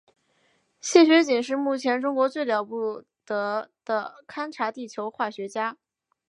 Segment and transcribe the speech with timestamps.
[0.79, 5.77] 谢学锦是目前中国最了不得的勘察地球化学家。